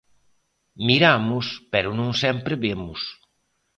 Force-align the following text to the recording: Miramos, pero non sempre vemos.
Miramos, 0.87 1.45
pero 1.71 1.89
non 1.99 2.11
sempre 2.21 2.53
vemos. 2.65 3.01